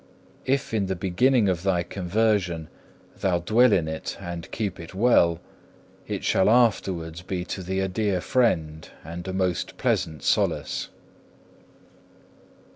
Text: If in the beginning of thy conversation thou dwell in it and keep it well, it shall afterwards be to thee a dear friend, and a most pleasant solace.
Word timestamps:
If 0.47 0.73
in 0.73 0.87
the 0.87 0.95
beginning 0.95 1.47
of 1.47 1.61
thy 1.61 1.83
conversation 1.83 2.69
thou 3.19 3.37
dwell 3.37 3.71
in 3.71 3.87
it 3.87 4.17
and 4.19 4.49
keep 4.49 4.79
it 4.79 4.95
well, 4.95 5.39
it 6.07 6.23
shall 6.23 6.49
afterwards 6.49 7.21
be 7.21 7.45
to 7.45 7.61
thee 7.61 7.81
a 7.81 7.87
dear 7.87 8.19
friend, 8.19 8.89
and 9.03 9.27
a 9.27 9.31
most 9.31 9.77
pleasant 9.77 10.23
solace. 10.23 10.89